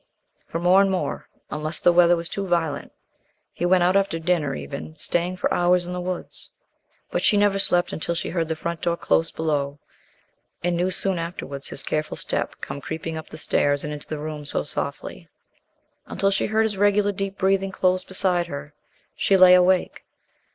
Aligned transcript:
Fore 0.47 0.59
more 0.59 0.81
and 0.81 0.89
more, 0.89 1.29
unless 1.51 1.79
the 1.79 1.91
weather 1.91 2.15
was 2.15 2.27
too 2.27 2.47
violent, 2.47 2.91
he 3.53 3.67
went 3.67 3.83
out 3.83 3.95
after 3.95 4.17
dinner 4.17 4.55
even, 4.55 4.95
staying 4.95 5.37
for 5.37 5.53
hours 5.53 5.85
in 5.85 5.93
the 5.93 6.01
woods. 6.01 6.49
But 7.11 7.21
she 7.21 7.37
never 7.37 7.59
slept 7.59 7.93
until 7.93 8.15
she 8.15 8.29
heard 8.31 8.47
the 8.47 8.55
front 8.55 8.81
door 8.81 8.97
close 8.97 9.29
below, 9.29 9.77
and 10.63 10.75
knew 10.75 10.89
soon 10.89 11.19
afterwards 11.19 11.69
his 11.69 11.83
careful 11.83 12.17
step 12.17 12.55
come 12.61 12.81
creeping 12.81 13.15
up 13.15 13.27
the 13.29 13.37
stairs 13.37 13.83
and 13.83 13.93
into 13.93 14.07
the 14.07 14.17
room 14.17 14.43
so 14.43 14.63
softly. 14.63 15.29
Until 16.07 16.31
she 16.31 16.47
heard 16.47 16.63
his 16.63 16.79
regular 16.79 17.11
deep 17.11 17.37
breathing 17.37 17.71
close 17.71 18.03
beside 18.03 18.47
her, 18.47 18.73
she 19.15 19.37
lay 19.37 19.53
awake. 19.53 20.03